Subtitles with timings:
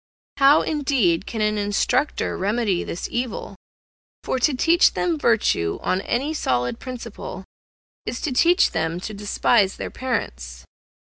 [0.37, 3.55] How, indeed, can an instructor remedy this evil?
[4.23, 7.45] for to teach them virtue on any solid principle
[8.07, 10.65] is to teach them to despise their parents.